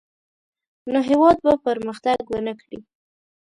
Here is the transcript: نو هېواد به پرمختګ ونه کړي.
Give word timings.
نو 0.91 0.99
هېواد 1.09 1.37
به 1.45 1.53
پرمختګ 1.65 2.19
ونه 2.29 2.53
کړي. 2.61 2.79